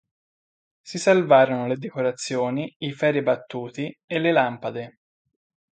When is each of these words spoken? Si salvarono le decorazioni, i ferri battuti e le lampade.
Si 0.81 0.97
salvarono 0.97 1.67
le 1.67 1.77
decorazioni, 1.77 2.73
i 2.79 2.91
ferri 2.91 3.21
battuti 3.21 3.95
e 4.07 4.17
le 4.17 4.31
lampade. 4.31 4.97